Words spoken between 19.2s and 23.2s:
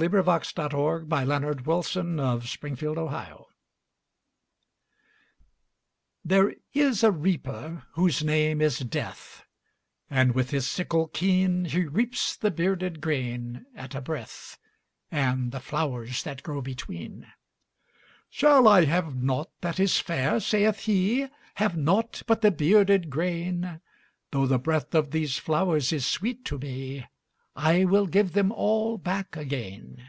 nought that is fair?'' saith he; ``Have nought but the bearded